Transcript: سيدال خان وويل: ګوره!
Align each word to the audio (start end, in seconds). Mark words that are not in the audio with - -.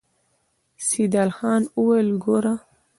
سيدال 0.87 1.29
خان 1.37 1.61
وويل: 1.79 2.09
ګوره! 2.23 2.55